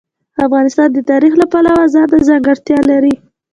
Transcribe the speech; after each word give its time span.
افغانستان 0.45 0.87
د 0.93 0.99
تاریخ 1.11 1.33
د 1.37 1.43
پلوه 1.51 1.83
ځانته 1.93 2.17
ځانګړتیا 2.29 2.79
لري. 2.91 3.15